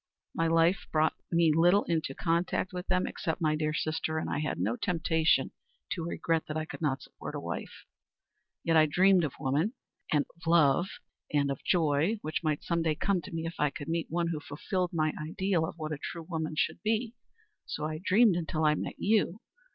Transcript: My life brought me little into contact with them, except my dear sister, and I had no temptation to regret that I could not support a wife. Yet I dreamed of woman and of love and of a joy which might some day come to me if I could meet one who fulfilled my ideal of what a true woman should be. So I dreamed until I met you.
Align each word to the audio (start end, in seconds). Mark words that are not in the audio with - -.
My 0.33 0.47
life 0.47 0.87
brought 0.91 1.13
me 1.31 1.53
little 1.55 1.83
into 1.83 2.15
contact 2.15 2.73
with 2.73 2.87
them, 2.87 3.05
except 3.05 3.39
my 3.39 3.55
dear 3.55 3.71
sister, 3.71 4.17
and 4.17 4.31
I 4.31 4.39
had 4.39 4.57
no 4.59 4.75
temptation 4.75 5.51
to 5.91 6.03
regret 6.03 6.47
that 6.47 6.57
I 6.57 6.65
could 6.65 6.81
not 6.81 7.03
support 7.03 7.35
a 7.35 7.39
wife. 7.39 7.85
Yet 8.63 8.75
I 8.75 8.87
dreamed 8.87 9.23
of 9.23 9.33
woman 9.39 9.73
and 10.11 10.25
of 10.35 10.47
love 10.47 10.87
and 11.31 11.51
of 11.51 11.59
a 11.59 11.67
joy 11.67 12.17
which 12.23 12.43
might 12.43 12.63
some 12.63 12.81
day 12.81 12.95
come 12.95 13.21
to 13.21 13.31
me 13.31 13.45
if 13.45 13.59
I 13.59 13.69
could 13.69 13.89
meet 13.89 14.09
one 14.09 14.29
who 14.29 14.39
fulfilled 14.39 14.89
my 14.91 15.13
ideal 15.23 15.67
of 15.67 15.77
what 15.77 15.91
a 15.93 15.99
true 15.99 16.23
woman 16.23 16.55
should 16.57 16.81
be. 16.81 17.13
So 17.67 17.85
I 17.85 17.99
dreamed 18.03 18.35
until 18.35 18.65
I 18.65 18.73
met 18.73 18.95
you. 18.97 19.39